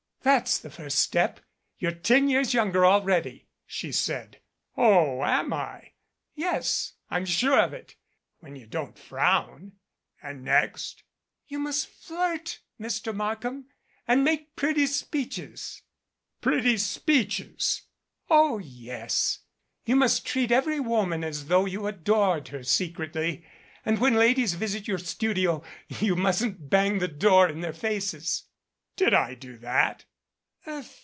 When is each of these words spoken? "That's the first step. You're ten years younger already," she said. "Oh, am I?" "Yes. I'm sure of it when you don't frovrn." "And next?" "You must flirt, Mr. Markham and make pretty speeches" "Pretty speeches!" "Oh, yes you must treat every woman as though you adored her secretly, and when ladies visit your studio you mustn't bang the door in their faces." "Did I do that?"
"That's 0.23 0.59
the 0.59 0.69
first 0.69 0.99
step. 0.99 1.39
You're 1.79 1.91
ten 1.91 2.29
years 2.29 2.53
younger 2.53 2.85
already," 2.85 3.47
she 3.65 3.91
said. 3.91 4.37
"Oh, 4.77 5.23
am 5.23 5.51
I?" 5.51 5.93
"Yes. 6.35 6.93
I'm 7.09 7.25
sure 7.25 7.59
of 7.59 7.73
it 7.73 7.95
when 8.37 8.55
you 8.55 8.67
don't 8.67 8.95
frovrn." 8.95 9.71
"And 10.21 10.43
next?" 10.43 11.01
"You 11.47 11.57
must 11.57 11.87
flirt, 11.87 12.59
Mr. 12.79 13.15
Markham 13.15 13.65
and 14.07 14.23
make 14.23 14.55
pretty 14.55 14.85
speeches" 14.85 15.81
"Pretty 16.39 16.77
speeches!" 16.77 17.81
"Oh, 18.29 18.59
yes 18.59 19.39
you 19.85 19.95
must 19.95 20.23
treat 20.23 20.51
every 20.51 20.79
woman 20.79 21.23
as 21.23 21.47
though 21.47 21.65
you 21.65 21.87
adored 21.87 22.49
her 22.49 22.61
secretly, 22.61 23.43
and 23.83 23.97
when 23.97 24.13
ladies 24.13 24.53
visit 24.53 24.87
your 24.87 24.99
studio 24.99 25.63
you 25.87 26.15
mustn't 26.15 26.69
bang 26.69 26.99
the 26.99 27.07
door 27.07 27.49
in 27.49 27.61
their 27.61 27.73
faces." 27.73 28.43
"Did 28.95 29.15
I 29.15 29.33
do 29.33 29.57
that?" 29.57 30.05